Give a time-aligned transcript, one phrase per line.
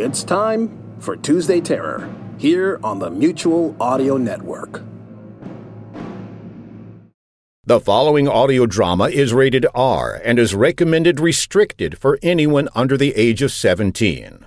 [0.00, 4.82] It's time for Tuesday Terror here on the Mutual Audio Network.
[7.64, 13.14] The following audio drama is rated R and is recommended restricted for anyone under the
[13.14, 14.46] age of 17.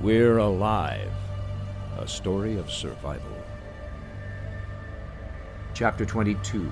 [0.00, 1.12] We're Alive,
[1.96, 3.40] a story of survival.
[5.74, 6.68] Chapter 22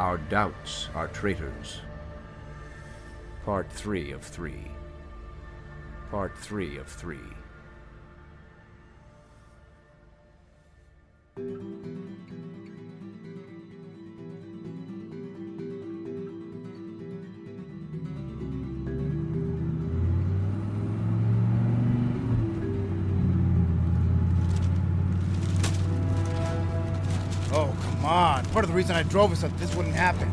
[0.00, 1.82] Our Doubts Are Traitors.
[3.44, 4.70] Part 3 of 3.
[6.10, 7.18] Part 3 of 3.
[28.52, 30.30] Part of the reason I drove is that this wouldn't happen.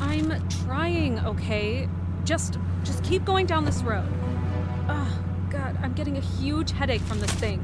[0.00, 1.88] I'm trying, okay?
[2.24, 4.08] Just just keep going down this road.
[4.88, 5.12] Ugh,
[5.50, 7.62] God, I'm getting a huge headache from this thing.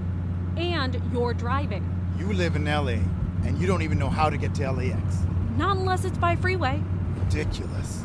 [0.56, 1.84] And you're driving.
[2.18, 2.98] You live in LA,
[3.44, 5.18] and you don't even know how to get to LAX.
[5.56, 6.82] Not unless it's by freeway.
[7.24, 8.04] Ridiculous.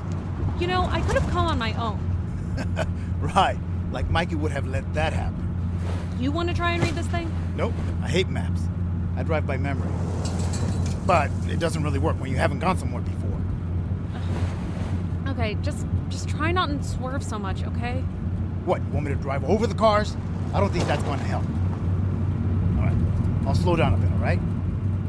[0.59, 2.03] You know, I could have come on my own.
[3.19, 3.58] Right,
[3.91, 5.44] like Mikey would have let that happen.
[6.19, 7.31] You want to try and read this thing?
[7.56, 8.62] Nope, I hate maps.
[9.16, 9.91] I drive by memory.
[11.08, 13.41] But it doesn't really work when you haven't gone somewhere before.
[15.31, 18.03] Okay, just just try not and swerve so much, okay?
[18.66, 20.16] What, you want me to drive over the cars?
[20.53, 21.44] I don't think that's going to help.
[22.78, 24.40] All right, I'll slow down a bit, all right?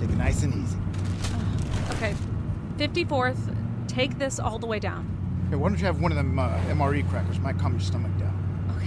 [0.01, 0.79] Take it nice and easy.
[1.97, 2.15] Okay.
[2.77, 3.57] 54th,
[3.89, 5.05] take this all the way down.
[5.51, 7.41] Hey, why don't you have one of them uh, MRE crackers?
[7.41, 8.35] Might calm your stomach down.
[8.77, 8.87] Okay.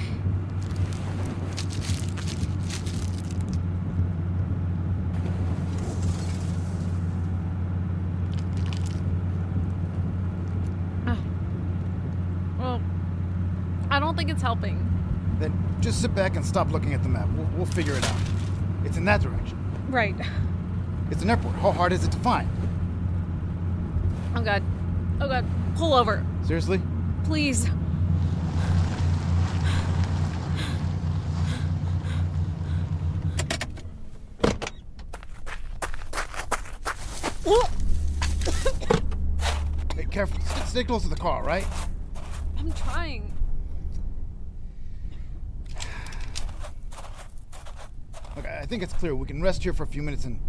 [11.07, 11.17] Ah.
[12.59, 12.81] Well,
[13.89, 14.77] I don't think it's helping.
[15.39, 17.29] Then just sit back and stop looking at the map.
[17.29, 18.19] We'll, we'll figure it out.
[18.83, 19.57] It's in that direction.
[19.87, 20.13] Right.
[21.09, 21.55] It's an airport.
[21.55, 22.49] How hard is it to find?
[24.35, 24.63] Oh god.
[25.21, 25.45] Oh god.
[25.77, 26.25] Pull over.
[26.43, 26.81] Seriously?
[27.23, 27.69] Please.
[39.95, 40.37] Hey, careful.
[40.65, 41.65] Stay, close to the car, right?
[42.59, 43.31] I'm trying.
[48.37, 49.13] Okay, I think it's clear.
[49.13, 50.39] We can rest here for a few minutes and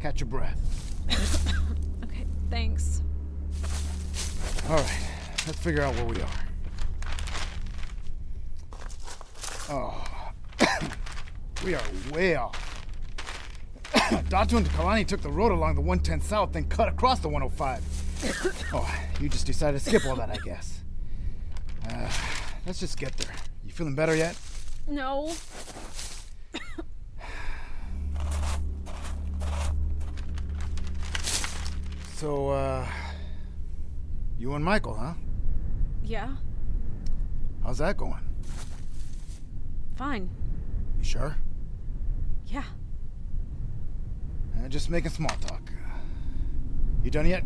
[0.00, 0.60] catch your breath.
[2.04, 3.02] Okay, thanks.
[4.68, 5.08] All right,
[5.48, 6.28] let's figure out where we are.
[9.68, 10.30] Oh,
[11.64, 11.82] we are
[12.12, 12.86] way off.
[14.28, 18.70] Datu and Kalani took the road along the 110 South, then cut across the 105.
[18.72, 20.78] oh, you just decided to skip all that, I guess.
[21.90, 22.08] Uh,
[22.66, 23.34] let's just get there.
[23.64, 24.38] You feeling better yet?
[24.86, 25.32] No.
[32.14, 32.86] So, uh,
[34.38, 35.14] you and Michael, huh?
[36.04, 36.36] Yeah,
[37.64, 38.20] How's that going?
[39.96, 40.28] fine.
[40.98, 41.36] You sure?
[42.46, 42.64] Yeah.
[44.56, 45.62] Uh, just making small talk.
[47.02, 47.42] You done yet?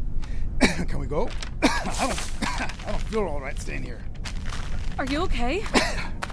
[0.61, 1.29] Can we go?
[1.63, 2.31] I don't.
[2.61, 4.01] I don't feel all right staying here.
[4.99, 5.63] Are you okay?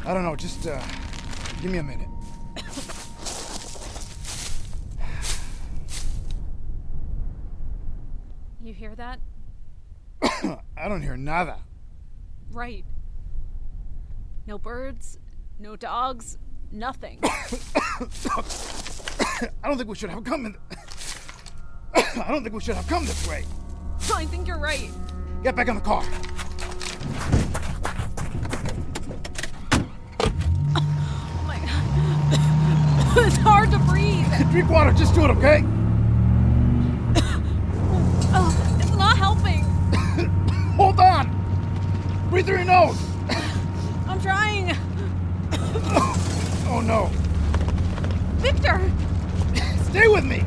[0.06, 0.36] I don't know.
[0.36, 0.82] Just uh,
[1.62, 2.08] give me a minute.
[8.62, 9.20] You hear that?
[10.86, 11.58] I don't hear nada.
[12.52, 12.86] Right.
[14.46, 15.18] No birds,
[15.58, 16.38] no dogs,
[16.72, 17.18] nothing.
[17.24, 17.32] I
[19.64, 20.56] don't think we should have come in.
[21.96, 23.46] I don't think we should have come this way.
[24.14, 24.92] I think you're right.
[25.42, 26.04] Get back in the car.
[30.76, 33.26] Oh my god.
[33.26, 34.28] it's hard to breathe.
[34.52, 34.92] Drink water.
[34.92, 35.64] Just do it, okay?
[42.46, 43.02] Through your nose.
[44.08, 44.76] I'm trying.
[46.68, 47.10] Oh no.
[48.42, 48.82] Victor!
[49.90, 50.44] Stay with me.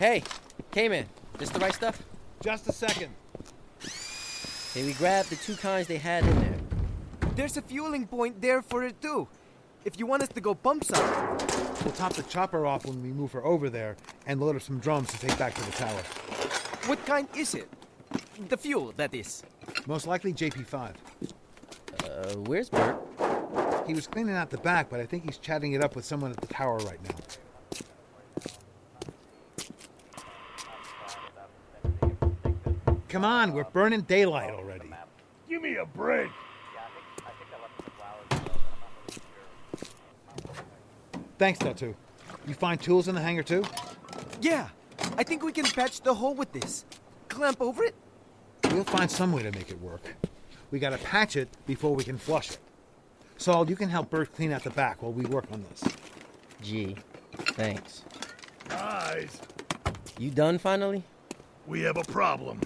[0.00, 0.22] Hey,
[0.70, 1.04] Cayman,
[1.36, 2.02] this the right stuff?
[2.42, 3.10] Just a second.
[4.72, 6.58] Hey, we grabbed the two kinds they had in there.
[7.36, 9.28] There's a fueling point there for it too.
[9.84, 11.06] If you want us to go pump some.
[11.84, 14.78] We'll top the chopper off when we move her over there and load up some
[14.78, 16.00] drums to take back to the tower.
[16.86, 17.68] What kind is it?
[18.48, 19.42] The fuel, that is.
[19.86, 20.94] Most likely JP5.
[22.04, 22.96] Uh, where's Burt?
[23.86, 26.30] He was cleaning out the back, but I think he's chatting it up with someone
[26.30, 27.16] at the tower right now.
[33.10, 34.88] Come on, we're burning daylight already.
[35.48, 36.30] Give me a break.
[41.38, 41.94] Thanks, Datu.
[42.46, 43.64] You find tools in the hangar too?
[44.40, 44.68] Yeah,
[45.16, 46.84] I think we can patch the hole with this.
[47.28, 47.94] Clamp over it?
[48.70, 50.16] We'll find some way to make it work.
[50.70, 52.58] We gotta patch it before we can flush it.
[53.38, 55.82] Saul, you can help Burt clean out the back while we work on this.
[56.62, 56.94] Gee,
[57.54, 58.02] thanks.
[58.68, 59.40] Guys,
[60.18, 61.02] You done finally?
[61.66, 62.60] we have a problem.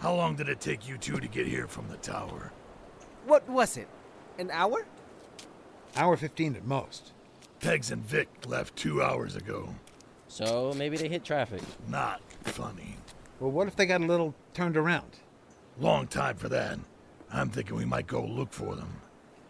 [0.00, 2.52] How long did it take you two to get here from the tower?
[3.26, 3.86] What was it?
[4.38, 4.86] An hour?
[5.94, 7.12] Hour 15 at most.
[7.60, 9.74] Pegs and Vic left two hours ago.
[10.26, 11.60] So maybe they hit traffic.
[11.86, 12.96] Not funny.
[13.40, 15.18] Well, what if they got a little turned around?
[15.78, 16.78] Long time for that.
[17.30, 19.02] I'm thinking we might go look for them.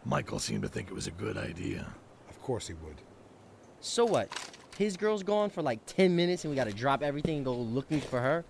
[0.05, 1.87] Michael seemed to think it was a good idea.
[2.29, 2.97] Of course he would.
[3.79, 4.29] So what?
[4.77, 8.01] His girl's gone for like 10 minutes and we gotta drop everything and go looking
[8.01, 8.45] for her?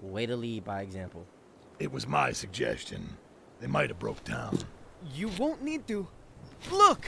[0.00, 1.26] Way to lead by example.
[1.78, 3.16] It was my suggestion.
[3.60, 4.58] They might have broke down.
[5.14, 6.06] You won't need to.
[6.72, 7.06] Look!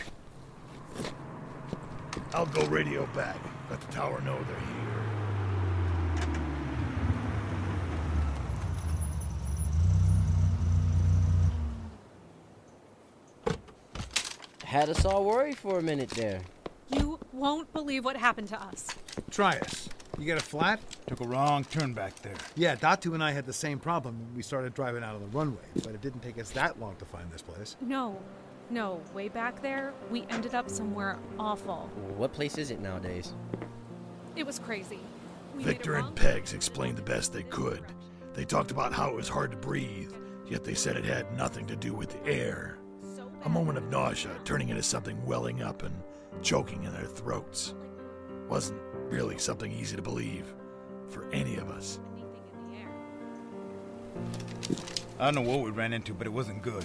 [2.35, 3.37] I'll go radio back.
[3.71, 4.93] Let the tower know they're here.
[14.65, 16.41] Had us all worried for a minute there.
[16.91, 18.89] You won't believe what happened to us.
[19.31, 19.89] Try us.
[20.19, 20.81] You got a flat?
[21.07, 22.35] Took a wrong turn back there.
[22.55, 25.37] Yeah, Datu and I had the same problem when we started driving out of the
[25.37, 27.77] runway, but it didn't take us that long to find this place.
[27.81, 28.19] No,
[28.71, 31.91] no, way back there, we ended up somewhere awful.
[32.17, 33.35] What place is it nowadays?
[34.37, 35.01] It was crazy.
[35.57, 37.83] We Victor and Pegs explained the best they could.
[38.33, 40.13] They talked about how it was hard to breathe,
[40.47, 42.79] yet they said it had nothing to do with the air.
[43.45, 45.95] A moment of nausea turning into something welling up and
[46.43, 47.75] choking in their throats.
[48.49, 50.47] Wasn't really something easy to believe
[51.13, 51.99] for any of us.
[52.17, 52.89] Anything in the air.
[55.21, 56.85] I don't know what we ran into, but it wasn't good.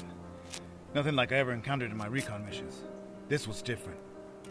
[0.93, 2.83] Nothing like I ever encountered in my recon missions.
[3.29, 3.99] This was different.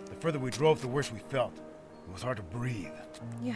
[0.06, 1.56] The further we drove, the worse we felt.
[1.56, 2.88] It was hard to breathe.
[3.42, 3.54] Yeah.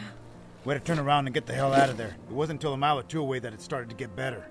[0.63, 2.15] We had to turn around and get the hell out of there.
[2.29, 4.45] It wasn't until a mile or two away that it started to get better.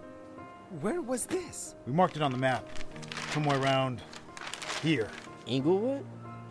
[0.81, 1.75] Where was this?
[1.87, 2.67] We marked it on the map.
[3.32, 4.02] Somewhere around
[4.82, 5.08] here.
[5.46, 6.05] Inglewood?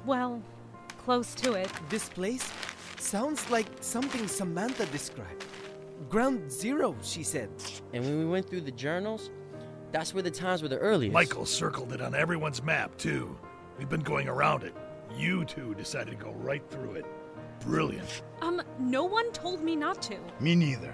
[0.05, 0.41] Well,
[1.03, 1.69] close to it.
[1.89, 2.51] This place
[3.01, 5.45] sounds like something Samantha described.
[6.09, 7.49] Ground zero, she said.
[7.93, 9.31] And when we went through the journals,
[9.91, 11.13] that's where the times were the earliest.
[11.13, 13.37] Michael circled it on everyone's map, too.
[13.77, 14.73] We've been going around it.
[15.17, 17.05] You two decided to go right through it.
[17.61, 18.21] Brilliant.
[18.41, 20.17] Um, no one told me not to.
[20.39, 20.93] Me neither.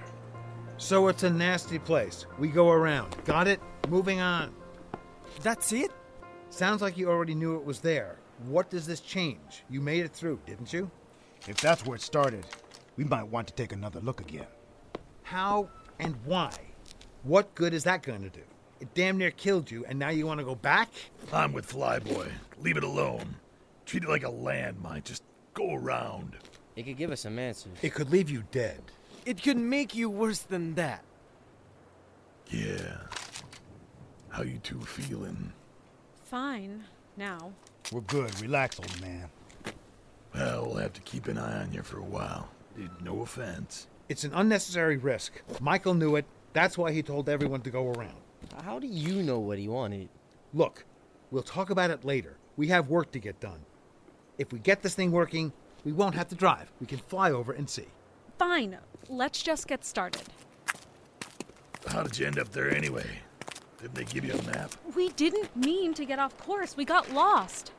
[0.77, 2.25] So it's a nasty place.
[2.39, 3.15] We go around.
[3.25, 3.60] Got it?
[3.89, 4.53] Moving on.
[5.41, 5.91] That's it?
[6.50, 8.18] Sounds like you already knew it was there.
[8.48, 9.63] What does this change?
[9.70, 10.89] You made it through, didn't you?
[11.48, 12.46] If that's where it started,
[12.98, 14.48] we might want to take another look again.
[15.24, 16.52] How and why?
[17.24, 18.42] What good is that going to do?
[18.80, 20.90] It damn near killed you, and now you want to go back?
[21.32, 22.30] I'm with Flyboy.
[22.60, 23.36] Leave it alone.
[23.86, 25.04] Treat it like a landmine.
[25.04, 25.24] Just
[25.54, 26.36] go around.
[26.75, 27.78] It could give us some answers.
[27.82, 28.82] It could leave you dead.
[29.25, 31.04] It could make you worse than that.
[32.50, 32.98] Yeah.
[34.30, 35.54] How you two feeling?
[36.25, 36.84] Fine,
[37.16, 37.54] now.
[37.92, 38.40] We're good.
[38.42, 39.30] Relax, old man.
[40.36, 42.50] Well, we'll have to keep an eye on you for a while.
[43.01, 43.88] No offense.
[44.10, 45.42] It's an unnecessary risk.
[45.62, 46.25] Michael knew it.
[46.51, 48.18] That's why he told everyone to go around.
[48.63, 50.10] How do you know what he wanted?
[50.54, 50.84] Look,
[51.32, 52.36] we'll talk about it later.
[52.58, 53.60] We have work to get done.
[54.38, 55.54] If we get this thing working,
[55.86, 56.72] we won't have to drive.
[56.82, 57.88] We can fly over and see.
[58.38, 58.77] Fine,
[59.08, 60.24] let's just get started.
[61.88, 63.08] How did you end up there anyway?
[63.82, 64.72] Didn't they give you a map?
[64.96, 66.75] We didn't mean to get off course.
[66.75, 67.72] We got lost.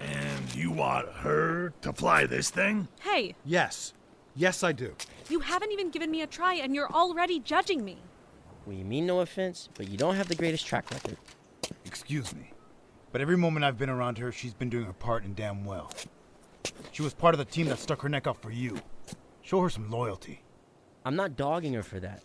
[0.00, 2.88] And you want her to fly this thing?
[3.00, 3.92] Hey, Yes.
[4.36, 4.94] Yes, I do.
[5.28, 7.98] you haven't even given me a try and you're already judging me.
[8.66, 11.16] We mean no offense, but you don't have the greatest track record.
[11.84, 12.52] Excuse me.
[13.10, 15.90] But every moment I've been around her, she's been doing her part and damn well.
[16.92, 18.78] She was part of the team that stuck her neck out for you.
[19.42, 20.42] Show her some loyalty.
[21.04, 22.22] I'm not dogging her for that.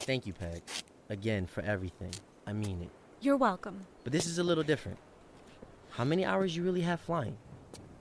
[0.00, 0.62] Thank you, Peg.
[1.10, 2.12] Again, for everything.
[2.46, 2.90] I mean it.
[3.20, 3.86] You're welcome.
[4.04, 4.96] But this is a little different.
[5.96, 7.38] How many hours you really have flying?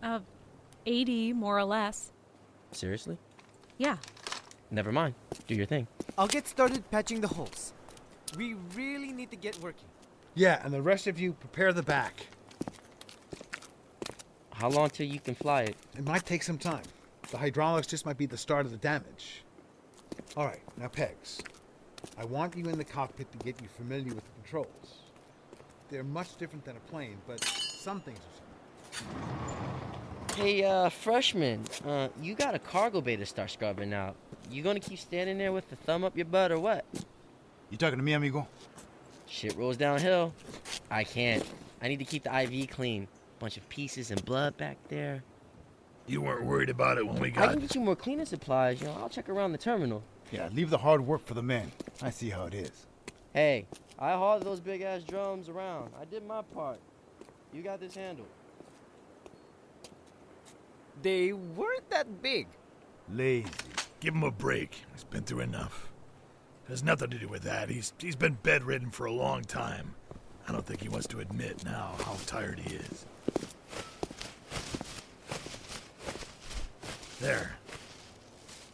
[0.03, 0.19] Uh,
[0.85, 2.11] 80, more or less.
[2.73, 3.17] Seriously?
[3.77, 3.95] Yeah.
[4.69, 5.15] Never mind.
[5.47, 5.87] Do your thing.
[6.17, 7.71] I'll get started patching the holes.
[8.37, 9.87] We really need to get working.
[10.33, 12.27] Yeah, and the rest of you prepare the back.
[14.51, 15.77] How long till you can fly it?
[15.97, 16.83] It might take some time.
[17.31, 19.43] The hydraulics just might be the start of the damage.
[20.35, 21.41] All right, now pegs.
[22.17, 24.99] I want you in the cockpit to get you familiar with the controls.
[25.89, 27.41] They're much different than a plane, but
[27.85, 29.15] some things are similar.
[30.35, 34.15] Hey, uh, freshman, uh, you got a cargo bay to start scrubbing out.
[34.49, 36.83] You gonna keep standing there with the thumb up your butt or what?
[37.69, 38.47] You talking to me, amigo?
[39.27, 40.33] Shit rolls downhill.
[40.89, 41.45] I can't.
[41.79, 43.07] I need to keep the IV clean.
[43.37, 45.23] Bunch of pieces and blood back there.
[46.07, 47.43] You weren't worried about it when we got.
[47.43, 47.51] I got.
[47.51, 48.81] can get you more cleaning supplies.
[48.81, 50.01] You know, I'll check around the terminal.
[50.31, 51.71] Yeah, leave the hard work for the men.
[52.01, 52.87] I see how it is.
[53.33, 53.67] Hey,
[53.99, 55.91] I hauled those big ass drums around.
[56.01, 56.79] I did my part.
[57.55, 58.27] You got this handled.
[61.01, 62.47] They weren't that big.
[63.09, 63.47] Lazy.
[64.01, 64.81] Give him a break.
[64.93, 65.88] He's been through enough.
[66.67, 67.69] Has nothing to do with that.
[67.69, 69.95] He's he's been bedridden for a long time.
[70.50, 73.05] I don't think he wants to admit now how tired he is.
[77.21, 77.55] There.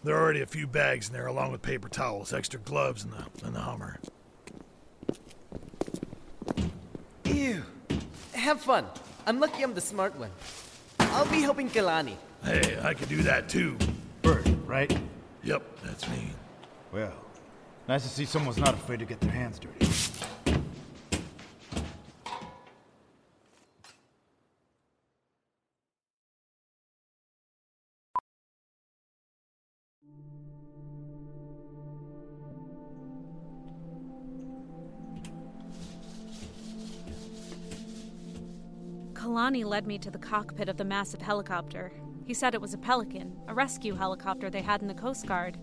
[0.04, 3.14] There are already a few bags in there, along with paper towels, extra gloves, and
[3.14, 4.00] the and the Hummer.
[7.26, 7.64] Ew.
[8.34, 8.86] Have fun.
[9.26, 10.32] I'm lucky I'm the smart one.
[11.00, 12.16] I'll be helping Kalani.
[12.44, 13.78] Hey, I could do that too.
[14.22, 14.96] Bird, right?
[15.44, 16.32] Yep, that's me.
[16.92, 17.14] Well,
[17.88, 19.86] nice to see someone's not afraid to get their hands dirty.
[39.32, 41.94] Kalani led me to the cockpit of the massive helicopter.
[42.26, 45.58] He said it was a Pelican, a rescue helicopter they had in the Coast Guard.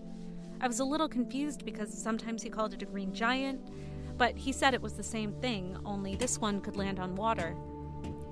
[0.59, 3.61] I was a little confused because sometimes he called it a green giant,
[4.17, 7.55] but he said it was the same thing, only this one could land on water.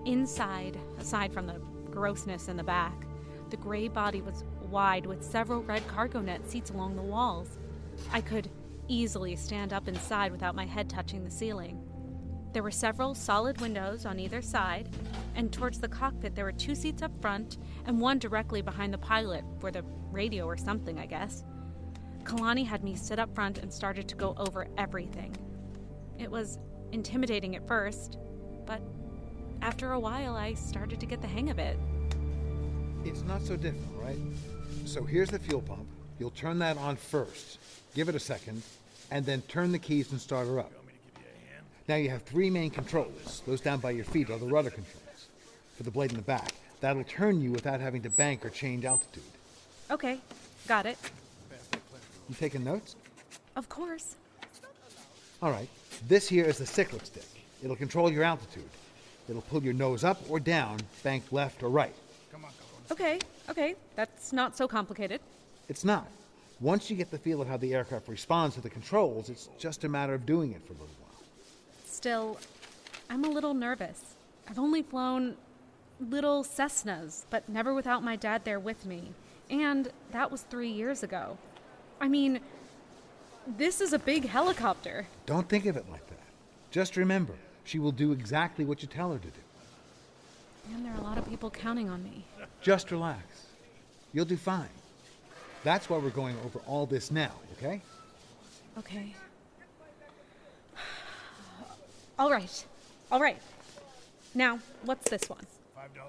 [0.08, 3.06] Inside, aside from the grossness in the back,
[3.52, 7.60] the gray body was wide with several red cargo net seats along the walls.
[8.12, 8.50] I could
[8.88, 11.88] easily stand up inside without my head touching the ceiling.
[12.54, 14.90] There were several solid windows on either side,
[15.38, 18.98] and towards the cockpit there were two seats up front and one directly behind the
[18.98, 21.46] pilot for the radio or something, I guess.
[22.24, 25.38] Kalani had me sit up front and started to go over everything.
[26.18, 26.58] It was
[26.92, 28.18] intimidating at first,
[28.66, 28.82] but
[29.62, 31.78] after a while I started to get the hang of it.
[33.06, 34.18] It's not so difficult, right?
[34.86, 35.86] So here's the fuel pump.
[36.20, 37.60] You'll turn that on first.
[37.94, 38.64] Give it a second,
[39.12, 40.72] and then turn the keys and start her up.
[41.88, 43.44] Now you have three main controls.
[43.48, 45.07] Those down by your feet are the rudder controls.
[45.78, 48.84] For the blade in the back, that'll turn you without having to bank or change
[48.84, 49.24] altitude.
[49.92, 50.20] Okay,
[50.68, 50.98] got it.
[52.28, 52.96] You taking notes?
[53.56, 54.16] Of course.
[55.42, 55.70] All right.
[56.08, 57.28] This here is the cyclic stick.
[57.64, 58.70] It'll control your altitude.
[59.30, 61.94] It'll pull your nose up or down, bank left or right.
[62.90, 63.20] Okay,
[63.50, 65.20] okay, that's not so complicated.
[65.70, 66.08] It's not.
[66.60, 69.84] Once you get the feel of how the aircraft responds to the controls, it's just
[69.84, 71.22] a matter of doing it for a little while.
[71.86, 72.40] Still,
[73.10, 74.16] I'm a little nervous.
[74.50, 75.36] I've only flown
[76.00, 79.14] little Cessnas, but never without my dad there with me.
[79.50, 81.38] And that was three years ago.
[82.00, 82.40] I mean,
[83.48, 85.08] this is a big helicopter.
[85.26, 86.20] Don't think of it like that.
[86.72, 90.74] Just remember, she will do exactly what you tell her to do.
[90.74, 92.26] And there are a lot of people counting on me.
[92.62, 93.46] Just relax.
[94.14, 94.68] You'll do fine.
[95.64, 97.82] That's why we're going over all this now, okay?
[98.78, 99.16] Okay.
[102.20, 102.66] All right.
[103.12, 103.38] All right.
[104.36, 105.46] Now, what's this one?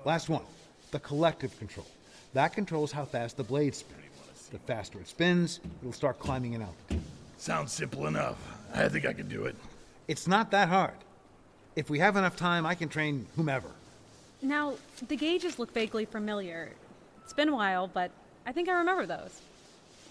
[0.04, 0.42] Last one.
[0.90, 1.86] The collective control.
[2.34, 4.02] That controls how fast the blade spins.
[4.50, 7.02] The faster it spins, it'll start climbing in altitude.
[7.36, 8.38] Sounds simple enough.
[8.74, 9.54] I think I can do it.
[10.08, 10.94] It's not that hard.
[11.76, 13.68] If we have enough time, I can train whomever.
[14.40, 14.74] Now,
[15.06, 16.72] the gauges look vaguely familiar.
[17.24, 18.10] It's been a while, but
[18.46, 19.42] I think I remember those.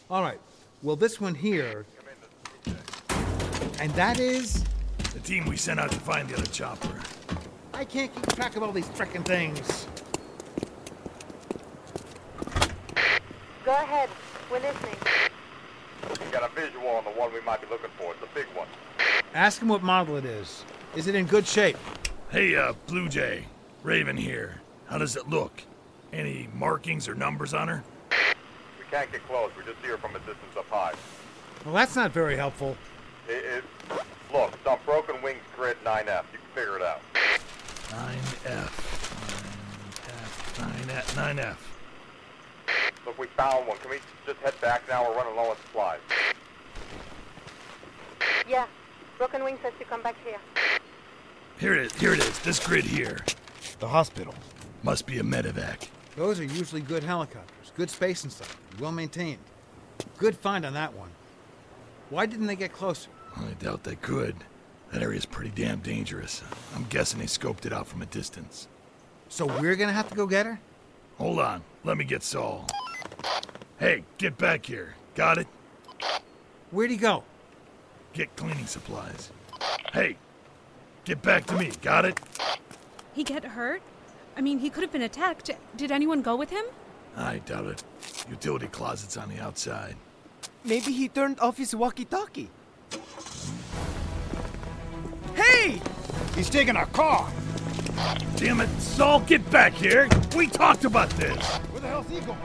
[0.10, 0.40] All right.
[0.84, 1.86] Well, this one here.
[3.80, 4.64] And that is.
[5.14, 7.00] The team we sent out to find the other chopper.
[7.78, 9.86] I can't keep track of all these frickin' things.
[13.64, 14.10] Go ahead.
[14.50, 14.96] We're listening.
[16.10, 18.14] We got a visual on the one we might be looking for.
[18.14, 18.68] It's a big one.
[19.36, 20.64] Ask him what model it is.
[20.96, 21.78] Is it in good shape?
[22.32, 23.46] Hey, uh, Blue Jay.
[23.84, 24.60] Raven here.
[24.88, 25.62] How does it look?
[26.12, 27.84] Any markings or numbers on her?
[28.10, 29.52] We can't get close.
[29.56, 30.94] We just see her from a distance up high.
[31.64, 32.76] Well, that's not very helpful.
[33.30, 33.64] It, it,
[34.34, 36.24] look, it's on Broken Wings Grid 9F.
[36.34, 37.02] You can figure it out.
[37.90, 38.72] 9F.
[40.06, 40.86] 9F.
[40.86, 41.36] 9F.
[41.36, 41.58] 9F.
[43.06, 43.78] Look, we found one.
[43.78, 45.08] Can we just head back now?
[45.08, 46.00] We're running low on supplies.
[48.48, 48.66] Yeah.
[49.18, 50.38] Broken Wing says to come back here.
[51.60, 51.94] Here it is.
[51.94, 52.40] Here it is.
[52.40, 53.20] This grid here.
[53.80, 54.36] The hospital.
[54.84, 55.88] Must be a medevac.
[56.16, 57.72] Those are usually good helicopters.
[57.76, 58.58] Good space and stuff.
[58.80, 59.40] Well maintained.
[60.18, 61.10] Good find on that one.
[62.10, 63.10] Why didn't they get closer?
[63.36, 64.36] I doubt they could.
[64.92, 66.42] That area's pretty damn dangerous.
[66.76, 68.68] I'm guessing they scoped it out from a distance.
[69.30, 70.60] So we're gonna have to go get her?
[71.18, 71.64] Hold on.
[71.84, 72.68] Let me get Saul.
[73.80, 74.96] Hey, get back here.
[75.16, 75.48] Got it?
[76.72, 77.24] Where'd he go?
[78.14, 79.32] Get cleaning supplies.
[79.94, 80.18] Hey,
[81.06, 81.72] get back to me.
[81.82, 82.20] Got it?
[83.14, 83.82] He get hurt?
[84.36, 85.50] I mean, he could have been attacked.
[85.76, 86.66] Did anyone go with him?
[87.16, 87.84] I doubt it.
[88.30, 89.96] Utility closet's on the outside.
[90.64, 92.50] Maybe he turned off his walkie-talkie.
[96.36, 97.30] He's taking our car!
[98.36, 100.08] Damn it, Saul, get back here!
[100.36, 101.46] We talked about this!
[101.72, 102.38] Where the hell's he going?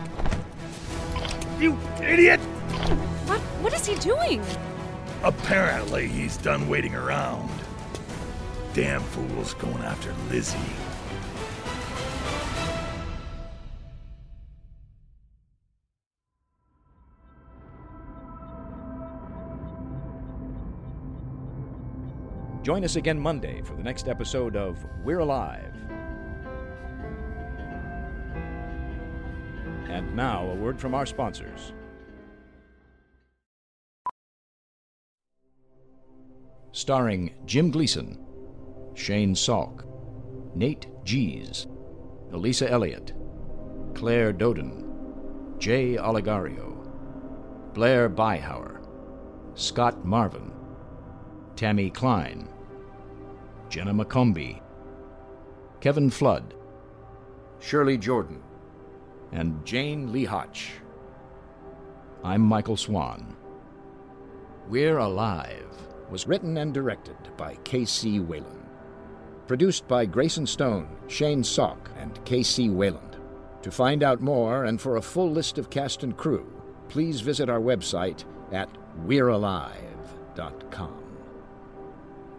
[1.61, 2.41] You idiot!
[3.29, 3.41] What?
[3.63, 4.43] What is he doing?
[5.23, 7.51] Apparently, he's done waiting around.
[8.75, 10.59] Damn fool's going after Lizzie.
[22.63, 25.75] Join us again Monday for the next episode of We're Alive.
[29.89, 31.73] And now, a word from our sponsors.
[36.71, 38.25] Starring Jim Gleason,
[38.95, 39.85] Shane Salk,
[40.55, 41.67] Nate Gies,
[42.31, 43.13] Elisa Elliott,
[43.95, 46.89] Claire Doden, Jay Oligario,
[47.75, 48.87] Blair Byhauer,
[49.55, 50.53] Scott Marvin,
[51.63, 52.49] Tammy Klein,
[53.69, 54.61] Jenna McCombie,
[55.79, 56.55] Kevin Flood,
[57.61, 58.43] Shirley Jordan,
[59.31, 60.73] and Jane Lee Hotch.
[62.25, 63.37] I'm Michael Swan.
[64.67, 65.71] We're Alive
[66.11, 68.19] was written and directed by K.C.
[68.19, 68.67] Wayland.
[69.47, 72.71] Produced by Grayson Stone, Shane Salk, and K.C.
[72.71, 73.19] Wayland.
[73.63, 76.45] To find out more and for a full list of cast and crew,
[76.89, 78.69] please visit our website at
[79.07, 81.02] we'realive.com.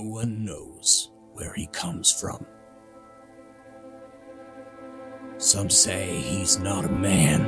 [0.00, 2.46] No one knows where he comes from.
[5.36, 7.44] Some say he's not a man.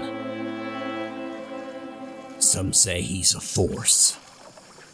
[2.38, 4.18] Some say he's a force.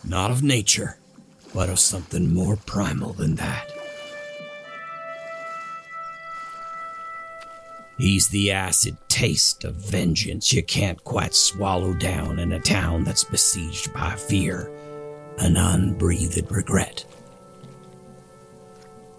[0.04, 1.00] Not of nature,
[1.52, 3.68] but of something more primal than that.
[7.98, 13.24] He's the acid taste of vengeance you can't quite swallow down in a town that's
[13.24, 14.70] besieged by fear
[15.38, 17.04] and unbreathed regret.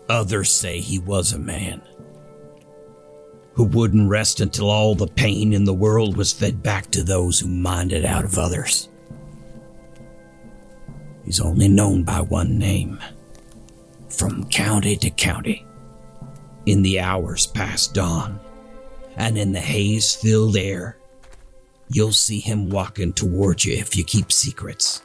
[0.10, 1.82] Others say he was a man
[3.54, 7.40] who wouldn't rest until all the pain in the world was fed back to those
[7.40, 8.88] who minded out of others.
[11.26, 13.00] He's only known by one name.
[14.08, 15.66] From county to county,
[16.66, 18.40] in the hours past dawn,
[19.18, 20.98] and in the haze filled air,
[21.90, 25.04] you'll see him walking toward you if you keep secrets,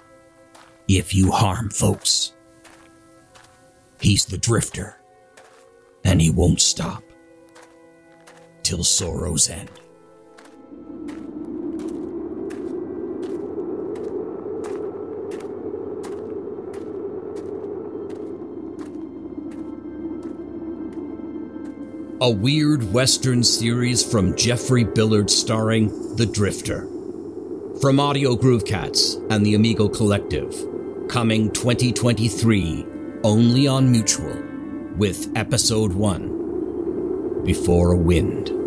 [0.87, 2.34] if you harm folks.
[4.05, 4.99] He's the drifter,
[6.05, 7.03] and he won't stop
[8.62, 9.71] till sorrow's end.
[22.21, 26.83] A weird Western series from Jeffrey Billard starring The Drifter.
[27.81, 30.55] From Audio Groove Cats and the Amigo Collective.
[31.09, 32.88] Coming 2023
[33.25, 34.37] only on Mutual
[34.99, 38.63] with Episode 1 Before a Wind.